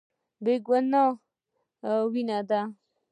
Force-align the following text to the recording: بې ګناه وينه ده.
بې 0.43 0.53
ګناه 0.67 1.09
وينه 2.11 2.37
ده. 2.49 2.61